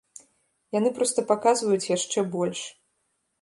Яны 0.75 0.89
проста 0.97 1.25
паказваюць 1.33 1.91
яшчэ 1.97 2.25
больш. 2.39 2.59